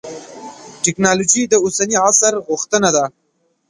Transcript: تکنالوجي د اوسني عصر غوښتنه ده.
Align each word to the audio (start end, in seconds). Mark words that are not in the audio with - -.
تکنالوجي 0.83 1.41
د 1.47 1.53
اوسني 1.63 1.95
عصر 2.05 2.33
غوښتنه 2.47 2.89
ده. 2.95 3.05